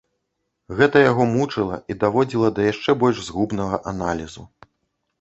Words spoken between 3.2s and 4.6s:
згубнага аналізу.